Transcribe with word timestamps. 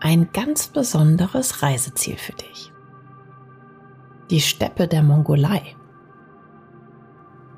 ein 0.00 0.30
ganz 0.32 0.68
besonderes 0.68 1.62
Reiseziel 1.62 2.16
für 2.16 2.32
dich. 2.32 2.72
Die 4.30 4.40
Steppe 4.40 4.88
der 4.88 5.02
Mongolei. 5.02 5.76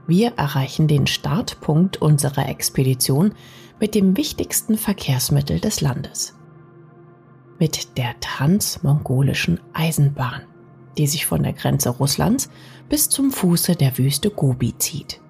Wir 0.07 0.33
erreichen 0.37 0.89
den 0.89 1.07
Startpunkt 1.07 2.03
unserer 2.03 2.49
Expedition 2.49 3.35
mit 3.79 3.95
dem 3.95 4.17
wichtigsten 4.17 4.77
Verkehrsmittel 4.77 5.61
des 5.61 5.81
Landes. 5.81 6.37
Mit 7.59 7.97
der 7.97 8.19
transmongolischen 8.21 9.61
Eisenbahn, 9.73 10.43
die 10.99 11.07
sich 11.07 11.27
von 11.27 11.45
der 11.45 11.53
Grenze 11.53 11.91
Russlands 11.91 12.51
bis 12.89 13.09
zum 13.09 13.31
Fuße 13.31 13.77
der 13.77 13.97
Wüste 13.99 14.31
Gobi 14.31 14.77
zieht. 14.77 15.22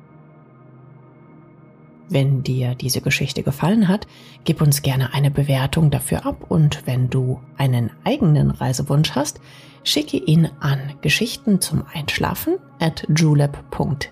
Wenn 2.13 2.43
dir 2.43 2.75
diese 2.75 3.01
Geschichte 3.01 3.43
gefallen 3.43 3.89
hat, 3.89 4.07
gib 4.45 4.61
uns 4.61 4.83
gerne 4.83 5.15
eine 5.15 5.31
Bewertung 5.31 5.91
dafür 5.91 6.27
ab 6.27 6.45
und 6.51 6.87
wenn 6.87 7.09
du 7.09 7.41
einen 7.57 7.91
eigenen 8.05 8.51
Reisewunsch 8.51 9.13
hast, 9.13 9.41
schicke 9.83 10.19
ihn 10.19 10.51
an 10.61 10.93
Geschichten 11.01 11.63
zum 11.63 11.85
Einschlafen 11.91 12.59
at 12.79 13.07
julep.de. 13.09 14.11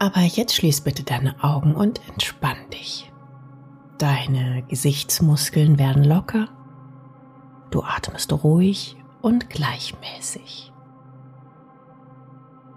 Aber 0.00 0.20
jetzt 0.20 0.56
schließ 0.56 0.80
bitte 0.80 1.04
deine 1.04 1.44
Augen 1.44 1.76
und 1.76 2.00
entspann 2.08 2.58
dich. 2.72 3.12
Deine 3.98 4.64
Gesichtsmuskeln 4.66 5.78
werden 5.78 6.02
locker, 6.02 6.48
du 7.70 7.84
atmest 7.84 8.32
ruhig 8.32 8.96
und 9.22 9.48
gleichmäßig. 9.48 10.72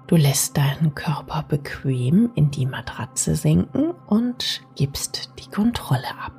Du 0.09 0.15
lässt 0.15 0.57
deinen 0.57 0.95
Körper 0.95 1.45
bequem 1.47 2.31
in 2.33 2.49
die 2.49 2.65
Matratze 2.65 3.35
sinken 3.35 3.91
und 4.07 4.63
gibst 4.75 5.29
die 5.37 5.47
Kontrolle 5.51 6.09
ab. 6.19 6.33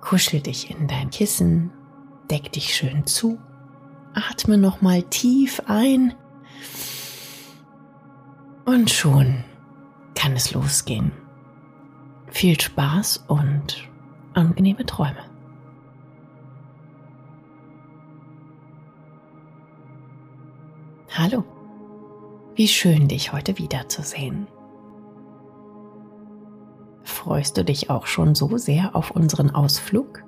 Kuschel 0.00 0.40
dich 0.40 0.70
in 0.70 0.88
dein 0.88 1.10
Kissen, 1.10 1.72
deck 2.30 2.52
dich 2.52 2.74
schön 2.74 3.04
zu, 3.04 3.38
atme 4.14 4.56
nochmal 4.56 5.02
tief 5.02 5.60
ein 5.66 6.14
und 8.64 8.88
schon 8.88 9.44
kann 10.14 10.32
es 10.32 10.54
losgehen. 10.54 11.12
Viel 12.28 12.58
Spaß 12.58 13.26
und 13.28 13.90
angenehme 14.32 14.86
Träume. 14.86 15.25
Hallo, 21.18 21.44
wie 22.56 22.68
schön 22.68 23.08
dich 23.08 23.32
heute 23.32 23.56
wiederzusehen. 23.56 24.48
Freust 27.04 27.56
du 27.56 27.64
dich 27.64 27.88
auch 27.88 28.06
schon 28.06 28.34
so 28.34 28.58
sehr 28.58 28.94
auf 28.94 29.12
unseren 29.12 29.48
Ausflug? 29.48 30.24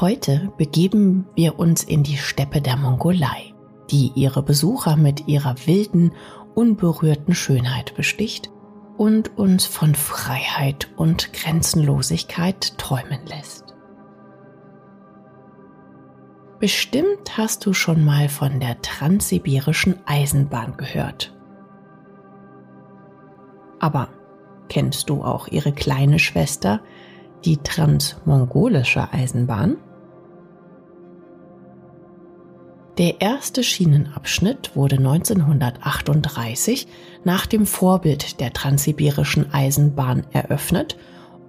Heute 0.00 0.52
begeben 0.56 1.28
wir 1.36 1.60
uns 1.60 1.84
in 1.84 2.02
die 2.02 2.16
Steppe 2.16 2.60
der 2.60 2.76
Mongolei, 2.76 3.54
die 3.92 4.10
ihre 4.16 4.42
Besucher 4.42 4.96
mit 4.96 5.28
ihrer 5.28 5.54
wilden, 5.66 6.10
unberührten 6.56 7.36
Schönheit 7.36 7.94
besticht 7.94 8.50
und 8.96 9.38
uns 9.38 9.64
von 9.64 9.94
Freiheit 9.94 10.88
und 10.96 11.32
Grenzenlosigkeit 11.34 12.78
träumen 12.78 13.24
lässt. 13.26 13.63
Bestimmt 16.64 17.36
hast 17.36 17.66
du 17.66 17.74
schon 17.74 18.02
mal 18.06 18.30
von 18.30 18.58
der 18.58 18.80
transsibirischen 18.80 19.98
Eisenbahn 20.06 20.78
gehört. 20.78 21.30
Aber 23.80 24.08
kennst 24.70 25.10
du 25.10 25.22
auch 25.22 25.46
ihre 25.48 25.72
kleine 25.72 26.18
Schwester, 26.18 26.80
die 27.44 27.58
transmongolische 27.58 29.12
Eisenbahn? 29.12 29.76
Der 32.96 33.20
erste 33.20 33.62
Schienenabschnitt 33.62 34.74
wurde 34.74 34.96
1938 34.96 36.86
nach 37.24 37.44
dem 37.44 37.66
Vorbild 37.66 38.40
der 38.40 38.54
transsibirischen 38.54 39.52
Eisenbahn 39.52 40.26
eröffnet 40.32 40.96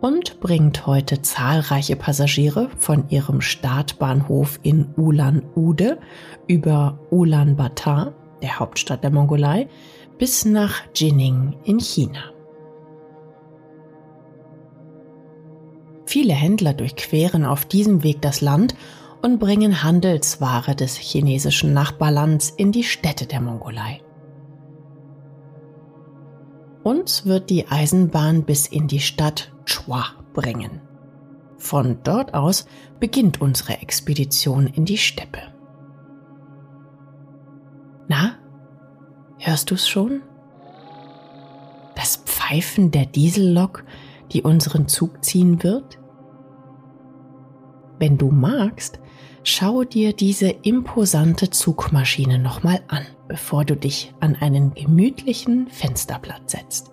und 0.06 0.40
bringt 0.40 0.86
heute 0.86 1.24
zahlreiche 1.24 1.96
Passagiere 1.96 2.70
von 2.78 3.10
ihrem 3.10 3.42
Startbahnhof 3.42 4.60
in 4.62 4.94
Ulan-Ude 4.96 5.98
über 6.46 7.00
Ulaanbaatar, 7.10 8.14
der 8.44 8.60
Hauptstadt 8.60 9.04
der 9.04 9.10
Mongolei, 9.10 9.68
bis 10.20 10.46
nach 10.46 10.84
Jining 10.94 11.56
in 11.64 11.80
China. 11.80 12.26
Viele 16.06 16.34
Händler 16.34 16.76
durchqueren 16.76 17.44
auf 17.44 17.66
diesem 17.66 18.04
Weg 18.04 18.22
das 18.22 18.42
Land 18.42 18.76
und 19.24 19.40
bringen 19.40 19.82
Handelsware 19.82 20.76
des 20.76 20.98
chinesischen 20.98 21.74
Nachbarlands 21.74 22.52
in 22.52 22.72
die 22.72 22.84
Städte 22.84 23.26
der 23.26 23.42
Mongolei. 23.42 24.05
Uns 26.86 27.26
wird 27.26 27.50
die 27.50 27.68
Eisenbahn 27.68 28.44
bis 28.44 28.68
in 28.68 28.88
die 28.88 29.00
Stadt 29.00 29.52
Chua 29.66 30.06
bringen. 30.36 30.82
Von 31.58 31.98
dort 32.04 32.36
aus 32.36 32.68
beginnt 33.00 33.42
unsere 33.42 33.82
Expedition 33.82 34.68
in 34.68 34.86
die 34.86 35.00
Steppe. 35.00 35.40
Na, 38.08 38.36
hörst 39.40 39.72
du's 39.72 39.88
schon? 39.88 40.22
Das 41.96 42.18
Pfeifen 42.18 42.92
der 42.92 43.08
Diesellok, 43.08 43.84
die 44.32 44.44
unseren 44.44 44.88
Zug 44.88 45.26
ziehen 45.26 45.64
wird? 45.64 45.98
Wenn 47.98 48.20
du 48.20 48.30
magst, 48.30 49.00
schau 49.42 49.86
dir 49.86 50.14
diese 50.14 50.50
imposante 50.50 51.50
Zugmaschine 51.50 52.38
nochmal 52.38 52.82
an, 52.90 53.08
bevor 53.28 53.66
du 53.66 53.76
dich 53.76 54.14
an 54.20 54.36
einen 54.36 54.74
gemütlichen 54.74 55.68
Fensterplatz 55.70 56.52
setzt. 56.52 56.92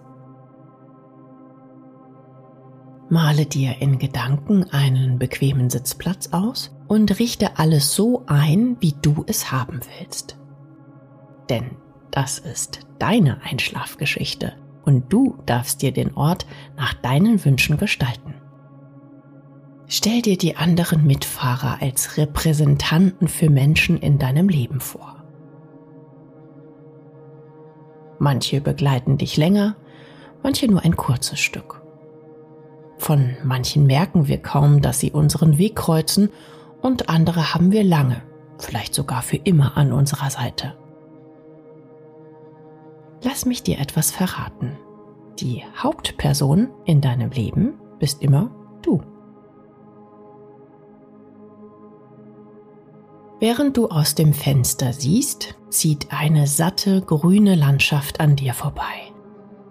Male 3.09 3.45
dir 3.45 3.77
in 3.81 3.99
Gedanken 3.99 4.65
einen 4.71 5.19
bequemen 5.19 5.69
Sitzplatz 5.69 6.31
aus 6.33 6.75
und 6.89 7.19
richte 7.19 7.59
alles 7.59 7.95
so 7.95 8.25
ein, 8.27 8.77
wie 8.81 8.95
du 9.03 9.25
es 9.27 9.53
haben 9.53 9.81
willst. 9.99 10.39
Denn 11.51 11.73
das 12.11 12.39
ist 12.39 12.81
deine 12.99 13.43
Einschlafgeschichte 13.43 14.55
und 14.85 15.13
du 15.13 15.39
darfst 15.45 15.83
dir 15.83 15.93
den 15.93 16.15
Ort 16.15 16.47
nach 16.77 16.95
deinen 16.95 17.45
Wünschen 17.45 17.77
gestalten. 17.77 18.35
Stell 19.89 20.23
dir 20.23 20.39
die 20.39 20.57
anderen 20.57 21.07
Mitfahrer 21.07 21.83
als 21.83 22.17
Repräsentanten 22.17 23.29
für 23.29 23.51
Menschen 23.51 23.99
in 23.99 24.19
deinem 24.19 24.49
Leben 24.49 24.81
vor. 24.81 25.22
Manche 28.23 28.61
begleiten 28.61 29.19
dich 29.19 29.37
länger, 29.37 29.75
manche 30.45 30.71
nur 30.71 30.85
ein 30.85 30.97
kurzes 30.97 31.41
Stück. 31.41 31.83
Von 32.97 33.37
manchen 33.43 33.85
merken 33.85 34.29
wir 34.29 34.39
kaum, 34.39 34.81
dass 34.81 35.01
sie 35.01 35.11
unseren 35.11 35.59
Weg 35.59 35.75
kreuzen 35.75 36.31
und 36.83 37.09
andere 37.09 37.53
haben 37.53 37.73
wir 37.73 37.83
lange, 37.83 38.23
vielleicht 38.59 38.95
sogar 38.95 39.23
für 39.23 39.39
immer 39.39 39.77
an 39.77 39.93
unserer 39.93 40.31
Seite. 40.31 40.77
Lass 43.25 43.45
mich 43.45 43.65
dir 43.65 43.81
etwas 43.81 44.13
verraten. 44.13 44.79
Die 45.41 45.65
Hauptperson 45.77 46.69
in 46.85 47.01
deinem 47.01 47.31
Leben 47.31 47.75
bist 47.99 48.23
immer 48.23 48.53
du. 48.83 49.03
Während 53.43 53.77
du 53.77 53.89
aus 53.89 54.15
dem 54.15 54.35
Fenster 54.35 54.93
siehst, 54.93 55.57
zieht 55.69 56.13
eine 56.13 56.47
satte 56.47 57.01
grüne 57.01 57.57
Landschaft 57.57 58.21
an 58.21 58.37
dir 58.37 58.55
vorbei. 58.55 59.11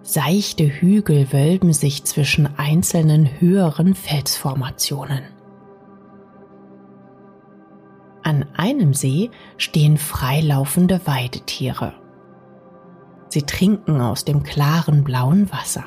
Seichte 0.01 0.65
Hügel 0.65 1.31
wölben 1.31 1.71
sich 1.71 2.03
zwischen 2.03 2.49
einzelnen 2.57 3.39
höheren 3.39 3.95
Felsformationen. 3.95 5.23
An 8.23 8.45
einem 8.57 8.93
See 8.93 9.31
stehen 9.55 9.95
freilaufende 9.95 10.99
Weidetiere. 11.07 11.93
Sie 13.29 13.43
trinken 13.43 14.01
aus 14.01 14.25
dem 14.25 14.43
klaren 14.43 15.05
blauen 15.05 15.49
Wasser. 15.49 15.85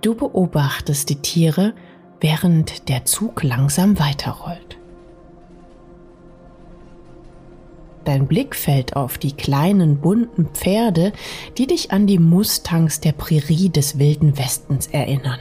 Du 0.00 0.16
beobachtest 0.16 1.10
die 1.10 1.22
Tiere, 1.22 1.74
während 2.20 2.88
der 2.88 3.04
Zug 3.04 3.44
langsam 3.44 4.00
weiterrollt. 4.00 4.79
Dein 8.04 8.26
Blick 8.26 8.56
fällt 8.56 8.96
auf 8.96 9.18
die 9.18 9.32
kleinen 9.32 9.98
bunten 9.98 10.46
Pferde, 10.46 11.12
die 11.58 11.66
dich 11.66 11.92
an 11.92 12.06
die 12.06 12.18
Mustangs 12.18 13.00
der 13.00 13.12
Prärie 13.12 13.68
des 13.68 13.98
wilden 13.98 14.38
Westens 14.38 14.86
erinnern. 14.86 15.40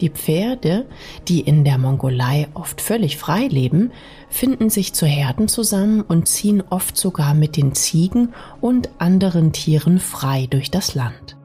Die 0.00 0.10
Pferde, 0.10 0.86
die 1.26 1.40
in 1.40 1.64
der 1.64 1.76
Mongolei 1.76 2.46
oft 2.54 2.80
völlig 2.80 3.16
frei 3.16 3.48
leben, 3.48 3.90
finden 4.30 4.70
sich 4.70 4.94
zu 4.94 5.06
Herden 5.06 5.48
zusammen 5.48 6.02
und 6.02 6.28
ziehen 6.28 6.62
oft 6.70 6.96
sogar 6.96 7.34
mit 7.34 7.56
den 7.56 7.74
Ziegen 7.74 8.32
und 8.60 8.90
anderen 8.98 9.52
Tieren 9.52 9.98
frei 9.98 10.46
durch 10.48 10.70
das 10.70 10.94
Land. 10.94 11.36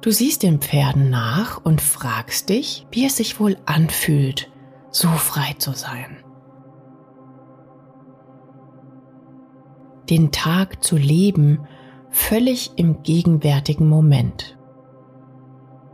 Du 0.00 0.10
siehst 0.10 0.42
den 0.42 0.60
Pferden 0.60 1.10
nach 1.10 1.62
und 1.62 1.80
fragst 1.80 2.48
dich, 2.48 2.86
wie 2.90 3.06
es 3.06 3.18
sich 3.18 3.38
wohl 3.38 3.56
anfühlt, 3.66 4.50
so 4.92 5.08
frei 5.08 5.54
zu 5.58 5.72
sein. 5.72 6.22
Den 10.08 10.30
Tag 10.30 10.84
zu 10.84 10.96
leben, 10.96 11.66
völlig 12.10 12.72
im 12.76 13.02
gegenwärtigen 13.02 13.88
Moment. 13.88 14.58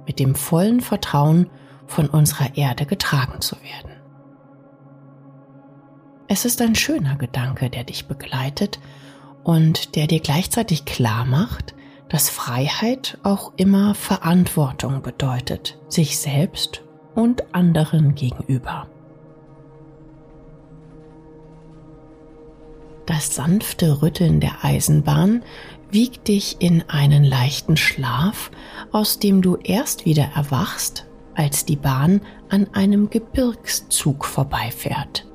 Mit 0.06 0.18
dem 0.18 0.34
vollen 0.34 0.80
Vertrauen, 0.80 1.48
von 1.86 2.10
unserer 2.10 2.54
Erde 2.56 2.84
getragen 2.84 3.40
zu 3.40 3.56
werden. 3.56 3.92
Es 6.28 6.44
ist 6.44 6.60
ein 6.60 6.74
schöner 6.74 7.16
Gedanke, 7.16 7.70
der 7.70 7.84
dich 7.84 8.06
begleitet 8.06 8.78
und 9.42 9.96
der 9.96 10.06
dir 10.06 10.20
gleichzeitig 10.20 10.84
klar 10.84 11.24
macht, 11.24 11.74
dass 12.10 12.28
Freiheit 12.28 13.18
auch 13.22 13.52
immer 13.56 13.94
Verantwortung 13.94 15.00
bedeutet, 15.00 15.78
sich 15.88 16.18
selbst 16.18 16.82
und 17.14 17.42
anderen 17.54 18.14
gegenüber. 18.14 18.86
Das 23.06 23.34
sanfte 23.34 24.02
Rütteln 24.02 24.38
der 24.40 24.62
Eisenbahn 24.62 25.42
wiegt 25.90 26.28
dich 26.28 26.56
in 26.60 26.84
einen 26.88 27.24
leichten 27.24 27.76
Schlaf, 27.78 28.50
aus 28.92 29.18
dem 29.18 29.40
du 29.40 29.56
erst 29.56 30.04
wieder 30.04 30.28
erwachst, 30.36 31.06
als 31.34 31.64
die 31.64 31.76
Bahn 31.76 32.20
an 32.50 32.66
einem 32.74 33.08
Gebirgszug 33.08 34.24
vorbeifährt. 34.24 35.26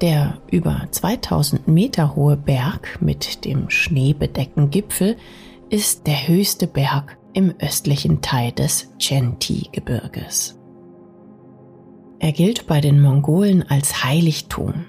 Der 0.00 0.38
über 0.50 0.86
2000 0.90 1.68
Meter 1.68 2.16
hohe 2.16 2.38
Berg 2.38 3.02
mit 3.02 3.44
dem 3.44 3.68
schneebedeckten 3.68 4.70
Gipfel 4.70 5.16
ist 5.70 6.08
der 6.08 6.26
höchste 6.26 6.66
Berg 6.66 7.16
im 7.32 7.54
östlichen 7.60 8.20
Teil 8.20 8.50
des 8.50 8.92
Chenti-Gebirges. 8.98 10.58
Er 12.18 12.32
gilt 12.32 12.66
bei 12.66 12.80
den 12.80 13.00
Mongolen 13.00 13.62
als 13.68 14.04
Heiligtum, 14.04 14.84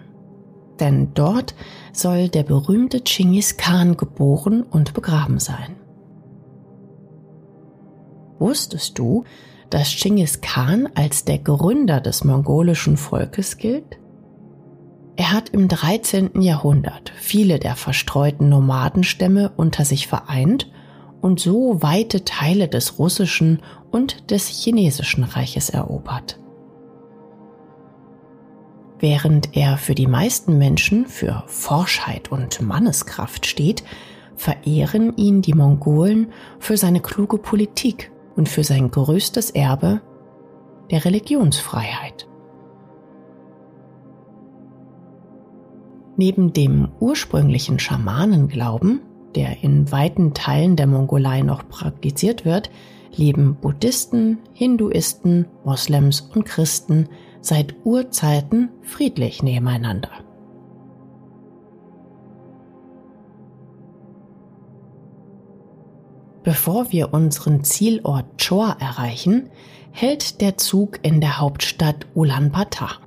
denn 0.80 1.14
dort 1.14 1.54
soll 1.94 2.30
der 2.30 2.44
berühmte 2.44 3.04
Chinggis 3.06 3.58
Khan 3.58 3.96
geboren 3.96 4.64
und 4.64 4.96
begraben 4.96 5.40
sein. 5.40 5.76
Wusstest 8.40 8.98
du, 8.98 9.24
dass 9.70 9.88
Chinggis 9.88 10.42
Khan 10.42 10.90
als 10.96 11.26
der 11.26 11.38
Gründer 11.38 12.02
des 12.02 12.24
mongolischen 12.24 12.98
Volkes 12.98 13.58
gilt? 13.58 14.01
Er 15.16 15.34
hat 15.34 15.50
im 15.50 15.68
13. 15.68 16.42
Jahrhundert 16.42 17.12
viele 17.16 17.60
der 17.60 17.76
verstreuten 17.76 18.50
Nomadenstämme 18.50 19.52
unter 19.58 19.86
sich 19.86 20.08
vereint 20.08 20.72
und 21.22 21.40
so 21.40 21.82
weite 21.82 22.26
Teile 22.26 22.68
des 22.68 22.98
russischen 22.98 23.62
und 23.92 24.32
des 24.32 24.48
chinesischen 24.48 25.24
Reiches 25.24 25.70
erobert. 25.70 26.40
Während 29.00 29.56
er 29.58 29.78
für 29.78 29.96
die 29.96 30.08
meisten 30.08 30.58
Menschen 30.58 31.08
für 31.08 31.44
Forschheit 31.48 32.32
und 32.32 32.62
Manneskraft 32.62 33.46
steht, 33.48 33.84
verehren 34.36 35.18
ihn 35.18 35.42
die 35.42 35.54
Mongolen 35.54 36.32
für 36.60 36.78
seine 36.78 37.00
kluge 37.00 37.38
Politik 37.38 38.12
und 38.36 38.48
für 38.48 38.64
sein 38.64 38.90
größtes 38.90 39.52
Erbe, 39.52 40.02
der 40.90 41.04
Religionsfreiheit. 41.04 42.28
Neben 46.22 46.54
dem 46.54 46.88
ursprünglichen 47.00 47.80
Schamanenglauben 47.80 49.02
der 49.34 49.64
in 49.64 49.92
weiten 49.92 50.36
Teilen 50.36 50.76
der 50.76 50.86
Mongolei 50.86 51.42
noch 51.42 51.68
praktiziert 51.68 52.46
wird, 52.46 52.70
leben 53.16 53.56
Buddhisten, 53.60 54.38
Hinduisten, 54.54 55.48
Moslems 55.66 56.22
und 56.22 56.46
Christen 56.46 57.10
seit 57.42 57.74
Urzeiten 57.86 58.70
friedlich 58.84 59.42
nebeneinander. 59.42 60.12
Bevor 66.44 66.92
wir 66.92 67.16
unseren 67.16 67.64
Zielort 67.64 68.28
Chor 68.40 68.76
erreichen, 68.80 69.50
hält 69.90 70.40
der 70.40 70.56
Zug 70.60 71.00
in 71.02 71.20
der 71.20 71.40
Hauptstadt 71.40 72.06
Ulaanbaatar. 72.14 73.00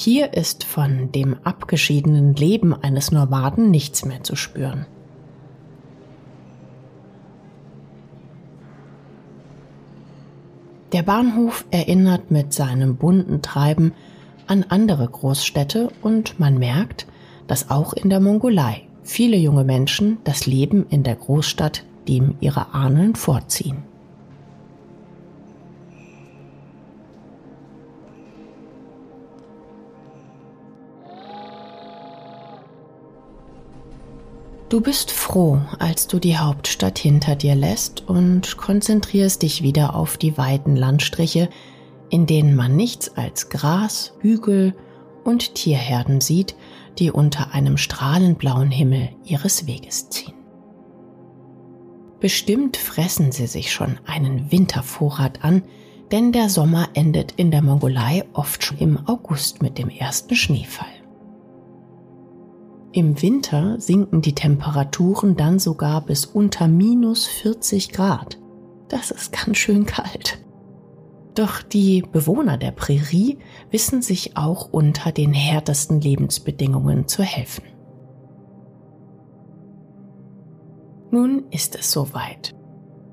Hier 0.00 0.32
ist 0.34 0.62
von 0.62 1.10
dem 1.10 1.38
abgeschiedenen 1.42 2.32
Leben 2.34 2.72
eines 2.72 3.10
Nomaden 3.10 3.72
nichts 3.72 4.04
mehr 4.04 4.22
zu 4.22 4.36
spüren. 4.36 4.86
Der 10.92 11.02
Bahnhof 11.02 11.64
erinnert 11.72 12.30
mit 12.30 12.52
seinem 12.52 12.94
bunten 12.94 13.42
Treiben 13.42 13.92
an 14.46 14.64
andere 14.68 15.08
Großstädte 15.08 15.90
und 16.00 16.38
man 16.38 16.58
merkt, 16.58 17.08
dass 17.48 17.68
auch 17.68 17.92
in 17.92 18.08
der 18.08 18.20
Mongolei 18.20 18.82
viele 19.02 19.36
junge 19.36 19.64
Menschen 19.64 20.18
das 20.22 20.46
Leben 20.46 20.86
in 20.90 21.02
der 21.02 21.16
Großstadt 21.16 21.82
dem 22.06 22.36
ihrer 22.38 22.72
Ahnen 22.72 23.16
vorziehen. 23.16 23.87
Du 34.68 34.82
bist 34.82 35.10
froh, 35.10 35.62
als 35.78 36.08
du 36.08 36.18
die 36.18 36.36
Hauptstadt 36.36 36.98
hinter 36.98 37.36
dir 37.36 37.54
lässt 37.54 38.06
und 38.06 38.58
konzentrierst 38.58 39.40
dich 39.40 39.62
wieder 39.62 39.94
auf 39.94 40.18
die 40.18 40.36
weiten 40.36 40.76
Landstriche, 40.76 41.48
in 42.10 42.26
denen 42.26 42.54
man 42.54 42.76
nichts 42.76 43.16
als 43.16 43.48
Gras, 43.48 44.12
Hügel 44.20 44.74
und 45.24 45.54
Tierherden 45.54 46.20
sieht, 46.20 46.54
die 46.98 47.10
unter 47.10 47.54
einem 47.54 47.78
strahlend 47.78 48.38
blauen 48.38 48.70
Himmel 48.70 49.08
ihres 49.24 49.66
Weges 49.66 50.10
ziehen. 50.10 50.34
Bestimmt 52.20 52.76
fressen 52.76 53.32
sie 53.32 53.46
sich 53.46 53.72
schon 53.72 53.98
einen 54.04 54.52
Wintervorrat 54.52 55.44
an, 55.44 55.62
denn 56.12 56.30
der 56.32 56.50
Sommer 56.50 56.90
endet 56.92 57.32
in 57.32 57.50
der 57.50 57.62
Mongolei 57.62 58.24
oft 58.34 58.62
schon 58.62 58.78
im 58.78 59.06
August 59.06 59.62
mit 59.62 59.78
dem 59.78 59.88
ersten 59.88 60.34
Schneefall. 60.34 60.97
Im 62.92 63.20
Winter 63.20 63.78
sinken 63.80 64.22
die 64.22 64.34
Temperaturen 64.34 65.36
dann 65.36 65.58
sogar 65.58 66.00
bis 66.00 66.24
unter 66.24 66.68
minus 66.68 67.26
40 67.26 67.92
Grad. 67.92 68.38
Das 68.88 69.10
ist 69.10 69.32
ganz 69.32 69.58
schön 69.58 69.84
kalt. 69.84 70.38
Doch 71.34 71.62
die 71.62 72.02
Bewohner 72.02 72.56
der 72.56 72.72
Prärie 72.72 73.38
wissen 73.70 74.00
sich 74.00 74.36
auch 74.36 74.72
unter 74.72 75.12
den 75.12 75.34
härtesten 75.34 76.00
Lebensbedingungen 76.00 77.06
zu 77.06 77.22
helfen. 77.22 77.64
Nun 81.10 81.44
ist 81.50 81.76
es 81.78 81.92
soweit. 81.92 82.54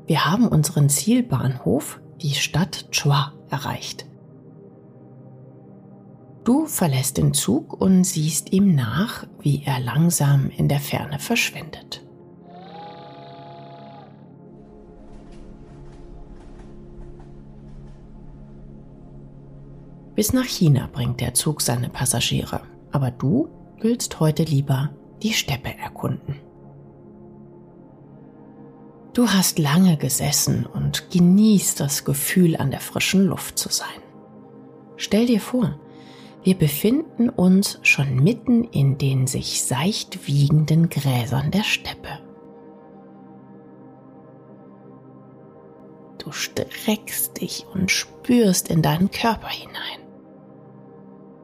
Wir 0.08 0.26
haben 0.26 0.48
unseren 0.48 0.90
Zielbahnhof, 0.90 2.00
die 2.22 2.34
Stadt 2.34 2.90
Chua, 2.92 3.34
erreicht. 3.50 4.06
Du 6.46 6.68
verlässt 6.68 7.18
den 7.18 7.34
Zug 7.34 7.82
und 7.82 8.04
siehst 8.04 8.54
ihm 8.54 8.76
nach, 8.76 9.26
wie 9.40 9.64
er 9.66 9.80
langsam 9.80 10.52
in 10.56 10.70
der 10.70 10.80
Ferne 10.80 11.18
verschwindet. 11.18 12.06
Bis 20.14 20.34
nach 20.34 20.46
China 20.46 20.88
bringt 20.94 21.20
der 21.20 21.34
Zug 21.34 21.62
seine 21.62 21.90
Passagiere, 21.90 22.62
aber 22.92 23.10
du 23.10 23.50
willst 23.80 24.20
heute 24.20 24.44
lieber 24.44 24.92
die 25.24 25.34
Steppe 25.34 25.76
erkunden. 25.80 26.36
Du 29.14 29.30
hast 29.30 29.58
lange 29.58 29.98
gesessen 29.98 30.68
und 30.68 31.10
genießt 31.10 31.80
das 31.80 32.06
Gefühl, 32.06 32.56
an 32.56 32.70
der 32.70 32.82
frischen 32.82 33.26
Luft 33.26 33.58
zu 33.58 33.70
sein. 33.70 33.88
Stell 34.96 35.26
dir 35.26 35.42
vor, 35.42 35.80
Wir 36.46 36.56
befinden 36.56 37.30
uns 37.30 37.80
schon 37.82 38.24
mitten 38.24 38.66
in 38.66 39.00
den 39.00 39.26
sich 39.26 39.64
seicht 39.64 40.28
wiegenden 40.28 40.90
Gräsern 40.90 41.50
der 41.50 41.64
Steppe. 41.64 42.20
Du 46.20 46.32
streckst 46.32 47.42
dich 47.42 47.66
und 47.74 47.90
spürst 47.90 48.68
in 48.68 48.84
deinen 48.84 49.10
Körper 49.10 49.48
hinein. 49.48 50.08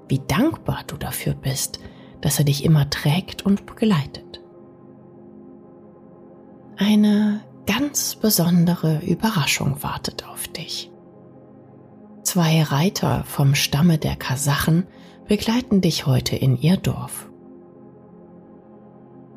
Wie 0.08 0.20
dankbar 0.20 0.84
du 0.86 0.98
dafür 0.98 1.34
bist, 1.34 1.79
dass 2.22 2.38
er 2.38 2.46
dich 2.46 2.63
immer 2.63 2.88
trägt 2.91 3.43
und 3.43 3.65
begleitet. 3.65 4.39
Eine 6.77 7.43
ganz 7.65 8.17
besondere 8.17 9.00
Überraschung 9.03 9.81
wartet 9.81 10.27
auf 10.27 10.48
dich. 10.48 10.90
Zwei 12.24 12.62
Reiter 12.62 13.24
vom 13.25 13.56
Stamme 13.56 13.98
der 13.98 14.16
Kasachen 14.16 14.86
begleiten 15.28 15.82
dich 15.82 16.06
heute 16.06 16.36
in 16.36 16.58
ihr 16.58 16.78
Dorf. 16.78 17.30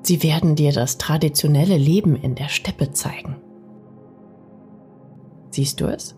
Sie 0.03 0.23
werden 0.23 0.55
dir 0.55 0.73
das 0.73 0.99
traditionelle 0.99 1.79
Leben 1.79 2.15
in 2.15 2.35
der 2.35 2.49
Steppe 2.49 2.93
zeigen. 2.93 3.37
Siehst 5.51 5.81
du 5.81 5.87
es? 5.87 6.15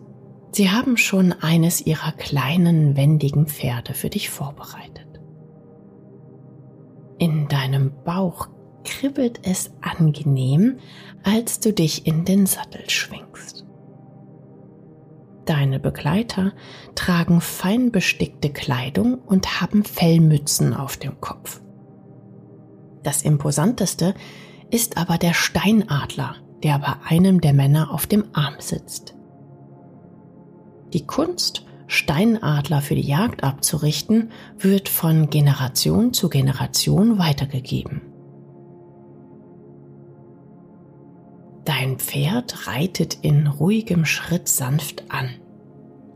Sie 0.51 0.71
haben 0.71 0.97
schon 0.97 1.31
eines 1.31 1.85
ihrer 1.85 2.11
kleinen, 2.11 2.97
wendigen 2.97 3.45
Pferde 3.45 3.93
für 3.93 4.09
dich 4.09 4.29
vorbereitet. 4.29 5.21
In 7.17 7.47
deinem 7.47 7.91
Bauch 8.03 8.49
kribbelt 8.83 9.41
es 9.43 9.71
angenehm, 9.81 10.79
als 11.23 11.59
du 11.59 11.71
dich 11.71 12.07
in 12.07 12.25
den 12.25 12.45
Sattel 12.45 12.89
schwingst. 12.89 13.66
Deine 15.47 15.79
Begleiter 15.79 16.51
tragen 16.93 17.39
fein 17.39 17.93
bestickte 17.93 18.49
Kleidung 18.49 19.15
und 19.15 19.61
haben 19.61 19.85
Fellmützen 19.85 20.73
auf 20.73 20.97
dem 20.97 21.21
Kopf. 21.21 21.61
Das 23.03 23.21
imposanteste 23.21 24.13
ist 24.71 24.97
aber 24.97 25.17
der 25.17 25.33
Steinadler, 25.33 26.35
der 26.63 26.79
bei 26.79 26.93
einem 27.07 27.39
der 27.39 27.53
Männer 27.53 27.93
auf 27.93 28.07
dem 28.07 28.25
Arm 28.33 28.55
sitzt. 28.59 29.15
Die 30.91 31.07
Kunst, 31.07 31.65
Steinadler 31.87 32.81
für 32.81 32.95
die 32.95 33.07
Jagd 33.07 33.45
abzurichten, 33.45 34.31
wird 34.59 34.89
von 34.89 35.29
Generation 35.29 36.11
zu 36.11 36.27
Generation 36.27 37.19
weitergegeben. 37.19 38.01
Dein 41.67 41.99
Pferd 41.99 42.65
reitet 42.67 43.25
in 43.25 43.45
ruhigem 43.45 44.05
Schritt 44.05 44.47
sanft 44.47 45.03
an, 45.09 45.31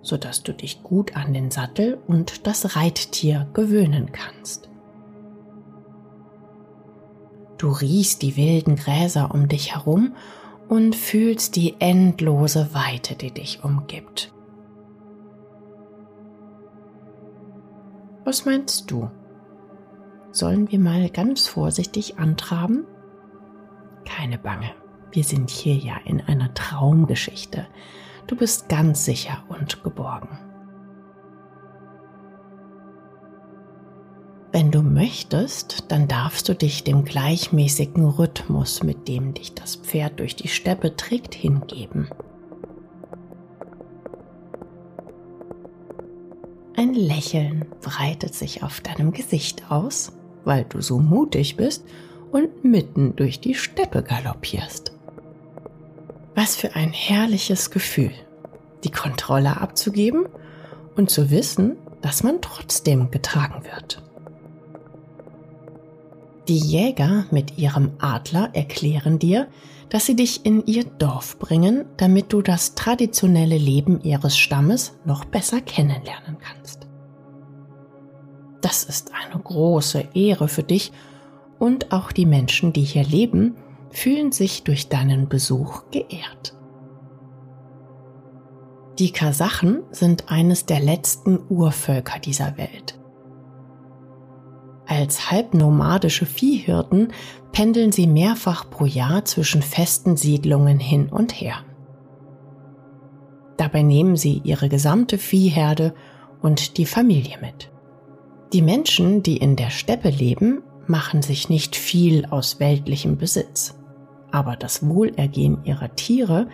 sodass 0.02 0.44
du 0.44 0.54
dich 0.54 0.82
gut 0.82 1.18
an 1.18 1.34
den 1.34 1.52
Sattel 1.52 2.00
und 2.08 2.48
das 2.48 2.78
Reittier 2.78 3.50
gewöhnen 3.54 4.14
kannst. 4.14 4.70
Du 7.58 7.68
riechst 7.68 8.22
die 8.22 8.38
wilden 8.38 8.78
Gräser 8.78 9.36
um 9.36 9.50
dich 9.50 9.76
herum 9.76 10.16
und 10.70 10.96
fühlst 10.96 11.58
die 11.58 11.76
endlose 11.80 12.74
Weite, 12.74 13.16
die 13.16 13.32
dich 13.32 13.62
umgibt. 13.62 14.34
Was 18.24 18.46
meinst 18.46 18.90
du? 18.90 19.12
Sollen 20.32 20.72
wir 20.72 20.80
mal 20.80 21.10
ganz 21.10 21.50
vorsichtig 21.50 22.20
antraben? 22.20 22.86
Keine 24.06 24.38
Bange. 24.38 24.81
Wir 25.12 25.24
sind 25.24 25.50
hier 25.50 25.76
ja 25.76 25.96
in 26.06 26.22
einer 26.22 26.54
Traumgeschichte. 26.54 27.68
Du 28.28 28.36
bist 28.36 28.70
ganz 28.70 29.04
sicher 29.04 29.44
und 29.50 29.84
geborgen. 29.84 30.40
Wenn 34.54 34.72
du 34.72 34.82
möchtest, 34.82 35.92
dann 35.92 36.08
darfst 36.08 36.48
du 36.50 36.54
dich 36.54 36.84
dem 36.84 37.06
gleichmäßigen 37.06 38.06
Rhythmus, 38.06 38.84
mit 38.84 39.08
dem 39.08 39.34
dich 39.34 39.54
das 39.54 39.78
Pferd 39.78 40.20
durch 40.20 40.36
die 40.36 40.50
Steppe 40.50 40.96
trägt, 40.96 41.34
hingeben. 41.34 42.10
Ein 46.76 46.94
Lächeln 46.94 47.66
breitet 47.82 48.34
sich 48.34 48.64
auf 48.64 48.82
deinem 48.82 49.12
Gesicht 49.12 49.72
aus, 49.72 50.14
weil 50.44 50.66
du 50.66 50.82
so 50.82 51.00
mutig 51.00 51.56
bist 51.56 51.86
und 52.32 52.64
mitten 52.64 53.16
durch 53.16 53.40
die 53.40 53.56
Steppe 53.56 54.04
galoppierst. 54.04 54.92
Was 56.42 56.56
für 56.56 56.76
ein 56.76 56.92
herrliches 56.92 57.70
Gefühl, 57.70 58.14
die 58.84 58.90
Kontrolle 58.90 59.62
abzugeben 59.62 60.26
und 60.96 61.12
zu 61.12 61.30
wissen, 61.30 61.78
dass 62.02 62.24
man 62.24 62.42
trotzdem 62.42 63.12
getragen 63.12 63.64
wird. 63.64 64.02
Die 66.48 66.58
Jäger 66.58 67.26
mit 67.30 67.60
ihrem 67.60 67.92
Adler 68.00 68.50
erklären 68.54 69.20
dir, 69.20 69.50
dass 69.90 70.08
sie 70.08 70.16
dich 70.16 70.44
in 70.44 70.66
ihr 70.66 70.84
Dorf 70.84 71.38
bringen, 71.38 71.86
damit 71.98 72.34
du 72.34 72.42
das 72.42 72.74
traditionelle 72.74 73.60
Leben 73.60 74.02
ihres 74.02 74.36
Stammes 74.36 74.94
noch 75.06 75.26
besser 75.26 75.62
kennenlernen 75.62 76.40
kannst. 76.40 76.88
Das 78.62 78.84
ist 78.84 79.12
eine 79.14 79.40
große 79.40 80.08
Ehre 80.16 80.48
für 80.48 80.64
dich 80.64 80.92
und 81.60 81.92
auch 81.92 82.12
die 82.12 82.26
Menschen, 82.26 82.74
die 82.74 82.82
hier 82.82 83.04
leben, 83.04 83.58
fühlen 83.92 84.32
sich 84.32 84.64
durch 84.64 84.90
deinen 84.90 85.28
Besuch 85.28 85.84
geehrt. 85.92 86.56
Die 89.00 89.12
Kasachen 89.12 89.84
sind 89.92 90.30
eines 90.30 90.66
der 90.66 90.80
letzten 90.80 91.40
Urvölker 91.50 92.20
dieser 92.20 92.58
Welt. 92.58 93.00
Als 94.86 95.32
halbnomadische 95.32 96.26
Viehhirten 96.26 97.14
pendeln 97.52 97.92
sie 97.92 98.08
mehrfach 98.08 98.70
pro 98.70 98.86
Jahr 98.86 99.26
zwischen 99.26 99.62
festen 99.62 100.18
Siedlungen 100.18 100.80
hin 100.80 101.10
und 101.10 101.40
her. 101.40 101.64
Dabei 103.58 103.84
nehmen 103.84 104.18
sie 104.18 104.42
ihre 104.44 104.70
gesamte 104.70 105.18
Viehherde 105.18 105.94
und 106.42 106.78
die 106.78 106.86
Familie 106.86 107.38
mit. 107.40 107.72
Die 108.54 108.62
Menschen, 108.62 109.24
die 109.24 109.38
in 109.38 109.56
der 109.56 109.70
Steppe 109.70 110.10
leben, 110.10 110.62
machen 110.88 111.22
sich 111.22 111.48
nicht 111.48 111.76
viel 111.76 112.26
aus 112.26 112.60
weltlichem 112.60 113.18
Besitz 113.18 113.81
aber 114.32 114.56
das 114.56 114.88
Wohlergehen 114.88 115.64
ihrer 115.64 115.96
Tiere 115.96 116.48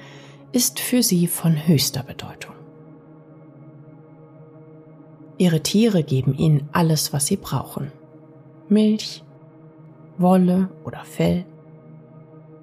ist 0.51 0.79
für 0.79 1.03
sie 1.03 1.27
von 1.27 1.67
höchster 1.67 2.03
Bedeutung. 2.03 2.55
Ihre 5.37 5.61
Tiere 5.61 6.03
geben 6.03 6.35
ihnen 6.35 6.67
alles, 6.71 7.13
was 7.13 7.27
sie 7.27 7.37
brauchen. 7.37 7.91
Milch, 8.69 9.23
Wolle 10.17 10.69
oder 10.83 11.03
Fell 11.05 11.45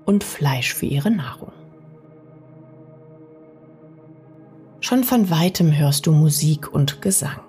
und 0.04 0.24
Fleisch 0.24 0.74
für 0.74 0.86
ihre 0.86 1.10
Nahrung. 1.10 1.52
Schon 4.80 5.04
von 5.04 5.30
weitem 5.30 5.74
hörst 5.74 6.06
du 6.06 6.12
Musik 6.12 6.72
und 6.74 7.00
Gesang. 7.00 7.40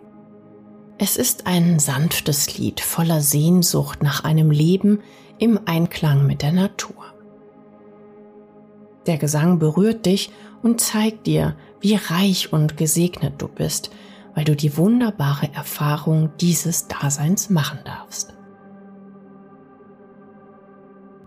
Es 0.97 1.17
ist 1.17 1.47
ein 1.47 1.79
sanftes 1.79 2.57
Lied 2.57 2.79
voller 2.79 3.19
Sehnsucht 3.19 4.01
nach 4.01 4.23
einem 4.23 4.51
Leben 4.51 5.01
im 5.37 5.59
Einklang 5.65 6.25
mit 6.25 6.41
der 6.41 6.53
Natur. 6.53 7.04
Der 9.07 9.17
Gesang 9.17 9.59
berührt 9.59 10.05
dich 10.05 10.31
und 10.63 10.81
zeigt 10.81 11.27
dir, 11.27 11.55
wie 11.79 11.95
reich 11.95 12.51
und 12.51 12.77
gesegnet 12.77 13.35
du 13.37 13.47
bist, 13.47 13.91
weil 14.33 14.45
du 14.45 14.55
die 14.55 14.77
wunderbare 14.77 15.53
Erfahrung 15.53 16.31
dieses 16.41 16.87
Daseins 16.87 17.49
machen 17.49 17.79
darfst. 17.85 18.33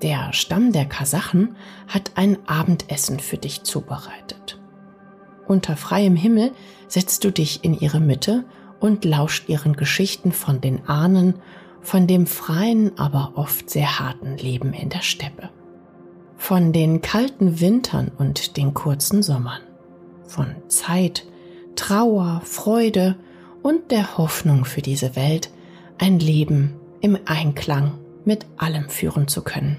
Der 0.03 0.33
Stamm 0.33 0.73
der 0.73 0.87
Kasachen 0.87 1.57
hat 1.89 2.13
ein 2.15 2.39
Abendessen 2.47 3.19
für 3.19 3.37
dich 3.37 3.65
zubereitet. 3.65 4.61
Unter 5.47 5.77
freiem 5.77 6.15
Himmel 6.15 6.53
setzt 6.89 7.25
du 7.25 7.33
dich 7.33 7.65
in 7.65 7.75
ihre 7.75 8.01
Mitte 8.01 8.45
und 8.81 9.05
lauscht 9.05 9.49
ihren 9.49 9.75
Geschichten 9.75 10.31
von 10.31 10.61
den 10.61 10.87
Ahnen, 10.89 11.35
von 11.81 12.07
dem 12.07 12.27
freien, 12.27 12.97
aber 12.99 13.33
oft 13.37 13.71
sehr 13.71 13.99
harten 13.99 14.37
Leben 14.37 14.73
in 14.73 14.89
der 14.89 15.03
Steppe 15.03 15.51
von 16.39 16.73
den 16.73 17.03
kalten 17.03 17.61
Wintern 17.61 18.11
und 18.17 18.57
den 18.57 18.73
kurzen 18.73 19.23
Sommern, 19.23 19.61
von 20.25 20.55
Zeit, 20.69 21.27
Trauer, 21.75 22.41
Freude 22.45 23.17
und 23.63 23.91
der 23.91 24.17
Hoffnung 24.17 24.65
für 24.65 24.81
diese 24.81 25.17
Welt, 25.17 25.51
ein 25.99 26.21
Leben 26.21 26.75
im 27.01 27.19
Einklang 27.27 27.99
mit 28.25 28.47
allem 28.57 28.89
führen 28.89 29.29
zu 29.29 29.43
können. 29.43 29.77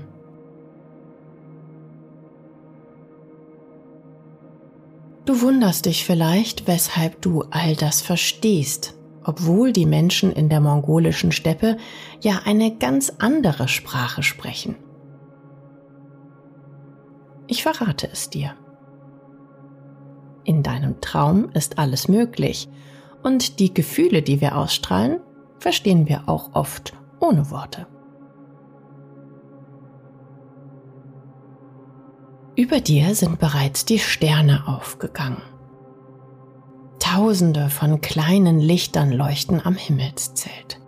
Du 5.25 5.41
wunderst 5.41 5.85
dich 5.85 6.05
vielleicht, 6.05 6.67
weshalb 6.67 7.21
du 7.21 7.43
all 7.51 7.75
das 7.75 8.01
verstehst, 8.01 8.95
obwohl 9.23 9.71
die 9.71 9.85
Menschen 9.85 10.31
in 10.31 10.49
der 10.49 10.59
mongolischen 10.59 11.31
Steppe 11.31 11.77
ja 12.19 12.41
eine 12.45 12.75
ganz 12.75 13.13
andere 13.19 13.67
Sprache 13.67 14.23
sprechen. 14.23 14.75
Ich 17.51 17.63
verrate 17.63 18.07
es 18.11 18.29
dir. 18.29 18.53
In 20.43 20.61
deinem 20.61 21.01
Traum 21.01 21.49
ist 21.49 21.79
alles 21.79 22.07
möglich 22.07 22.69
und 23.23 23.59
die 23.59 23.73
Gefühle, 23.73 24.21
die 24.21 24.39
wir 24.39 24.55
ausstrahlen, 24.55 25.19
verstehen 25.57 26.07
wir 26.07 26.29
auch 26.29 26.53
oft 26.53 26.93
ohne 27.19 27.49
Worte. 27.49 27.87
Über 32.55 32.81
dir 32.81 33.15
sind 33.15 33.39
bereits 33.39 33.83
die 33.83 33.97
Sterne 33.97 34.67
aufgegangen. 34.67 35.41
Tausende 36.99 37.69
von 37.69 37.99
kleinen 37.99 38.59
Lichtern 38.59 39.11
leuchten 39.11 39.59
am 39.65 39.73
Himmelszelt. 39.73 40.79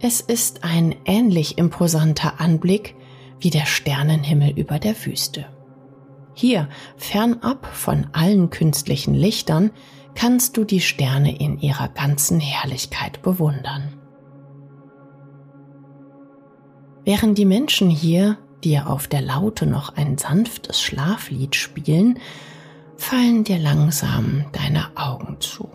Es 0.00 0.22
ist 0.22 0.64
ein 0.64 0.96
ähnlich 1.04 1.58
imposanter 1.58 2.40
Anblick 2.40 2.96
wie 3.42 3.50
der 3.50 3.66
Sternenhimmel 3.66 4.50
über 4.56 4.78
der 4.78 4.94
Wüste. 5.04 5.46
Hier, 6.34 6.68
fernab 6.96 7.66
von 7.66 8.06
allen 8.12 8.50
künstlichen 8.50 9.14
Lichtern, 9.14 9.70
kannst 10.14 10.56
du 10.56 10.64
die 10.64 10.80
Sterne 10.80 11.36
in 11.38 11.58
ihrer 11.58 11.88
ganzen 11.88 12.38
Herrlichkeit 12.38 13.20
bewundern. 13.22 13.94
Während 17.04 17.36
die 17.36 17.44
Menschen 17.44 17.90
hier 17.90 18.38
dir 18.62 18.88
auf 18.88 19.08
der 19.08 19.22
Laute 19.22 19.66
noch 19.66 19.96
ein 19.96 20.18
sanftes 20.18 20.80
Schlaflied 20.80 21.56
spielen, 21.56 22.20
fallen 22.96 23.42
dir 23.42 23.58
langsam 23.58 24.44
deine 24.52 24.96
Augen 24.96 25.38
zu. 25.40 25.68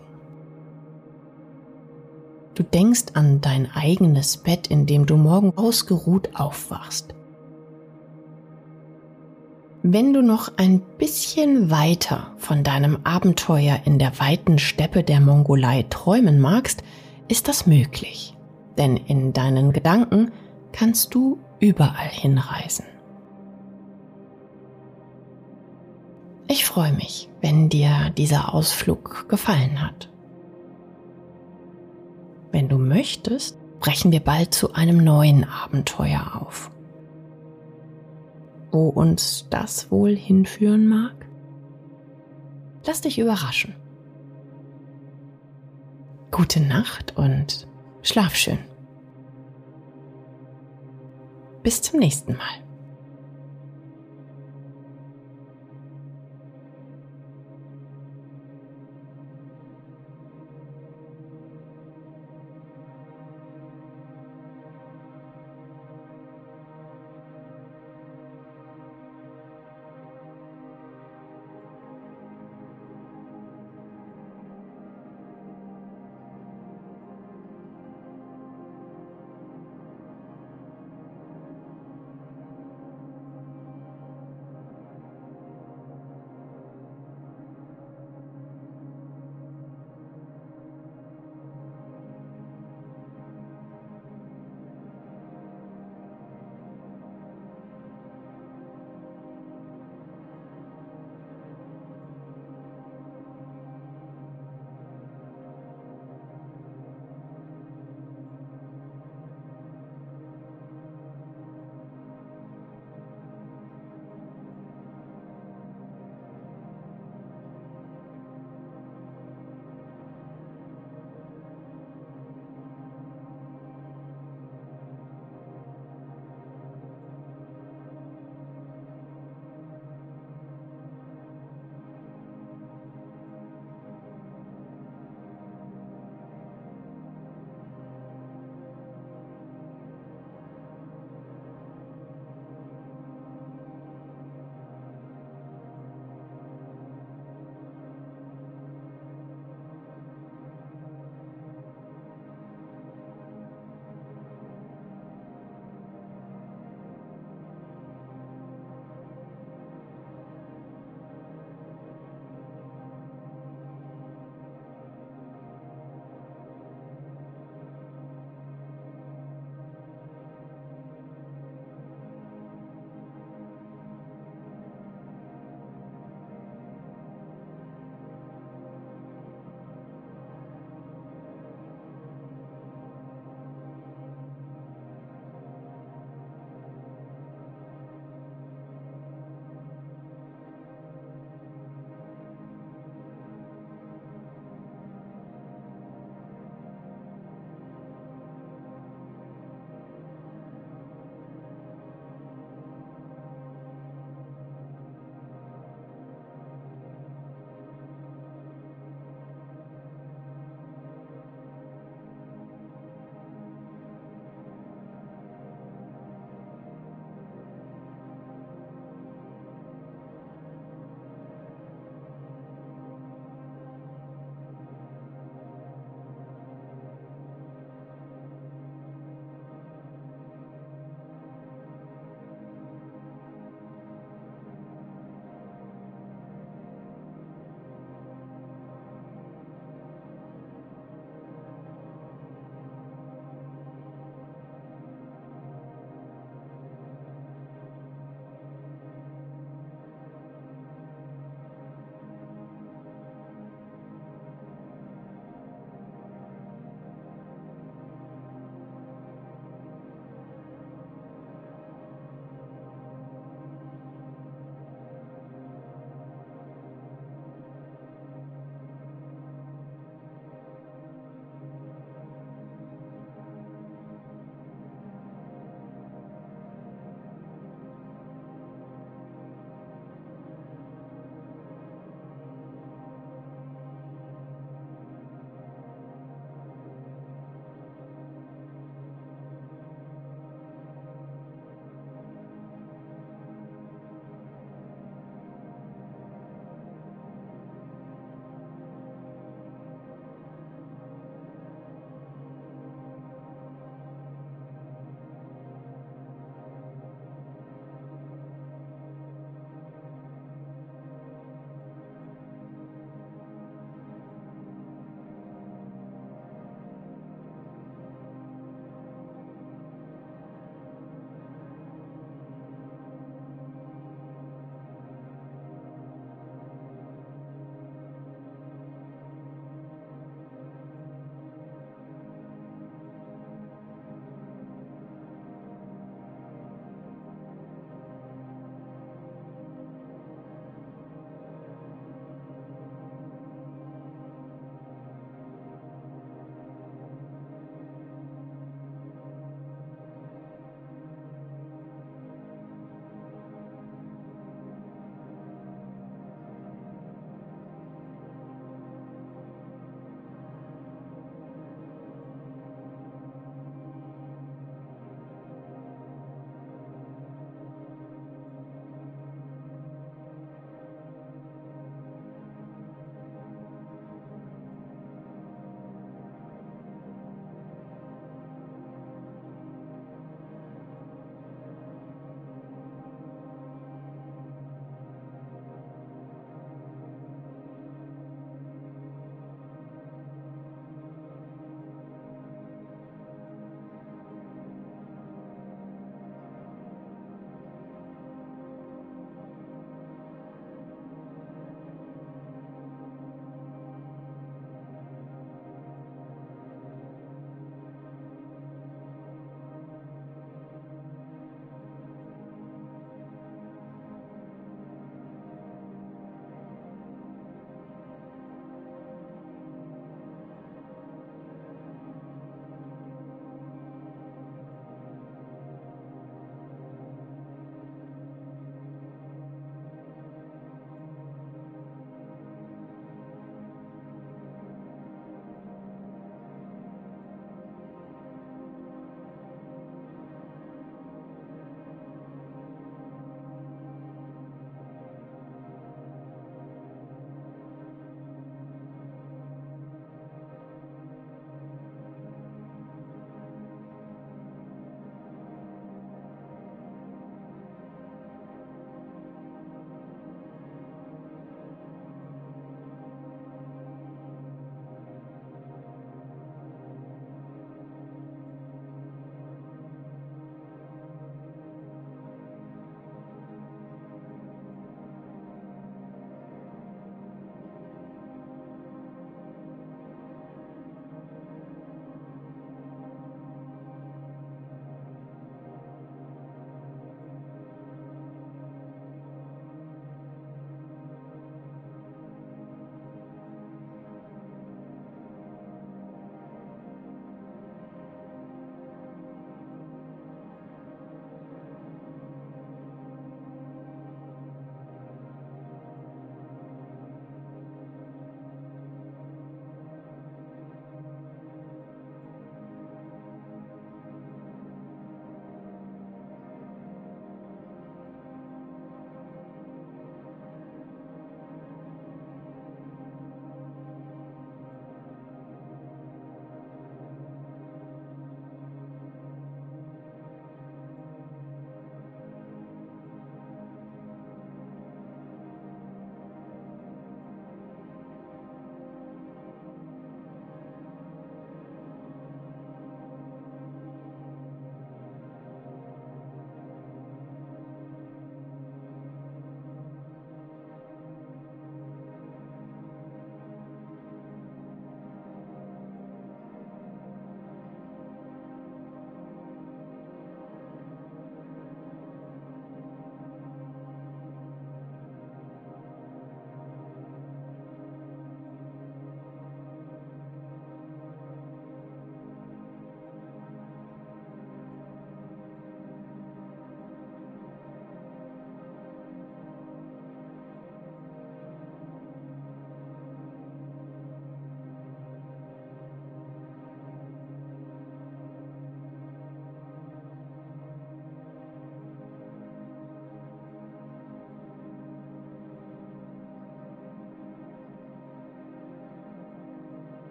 Du 2.54 2.62
denkst 2.62 3.12
an 3.12 3.42
dein 3.42 3.70
eigenes 3.70 4.38
Bett, 4.38 4.68
in 4.68 4.86
dem 4.86 5.04
du 5.04 5.16
morgen 5.16 5.52
ausgeruht 5.56 6.30
aufwachst. 6.34 7.14
Wenn 9.82 10.12
du 10.12 10.22
noch 10.22 10.50
ein 10.56 10.80
bisschen 10.80 11.70
weiter 11.70 12.32
von 12.36 12.64
deinem 12.64 12.98
Abenteuer 13.04 13.78
in 13.84 14.00
der 14.00 14.18
weiten 14.18 14.58
Steppe 14.58 15.04
der 15.04 15.20
Mongolei 15.20 15.84
träumen 15.88 16.40
magst, 16.40 16.82
ist 17.28 17.46
das 17.46 17.66
möglich, 17.66 18.36
denn 18.76 18.96
in 18.96 19.32
deinen 19.32 19.72
Gedanken 19.72 20.32
kannst 20.72 21.14
du 21.14 21.38
überall 21.60 22.08
hinreisen. 22.08 22.86
Ich 26.48 26.64
freue 26.64 26.92
mich, 26.92 27.28
wenn 27.40 27.68
dir 27.68 28.10
dieser 28.16 28.54
Ausflug 28.54 29.28
gefallen 29.28 29.80
hat. 29.80 30.08
Wenn 32.50 32.68
du 32.68 32.78
möchtest, 32.78 33.58
brechen 33.78 34.10
wir 34.10 34.20
bald 34.20 34.54
zu 34.54 34.72
einem 34.72 35.04
neuen 35.04 35.44
Abenteuer 35.44 36.40
auf. 36.40 36.70
Wo 38.70 38.88
uns 38.88 39.46
das 39.50 39.90
wohl 39.90 40.14
hinführen 40.14 40.88
mag? 40.88 41.26
Lass 42.86 43.00
dich 43.00 43.18
überraschen. 43.18 43.74
Gute 46.30 46.60
Nacht 46.60 47.16
und 47.16 47.66
schlaf 48.02 48.34
schön. 48.34 48.58
Bis 51.62 51.82
zum 51.82 51.98
nächsten 52.00 52.36
Mal. 52.36 52.67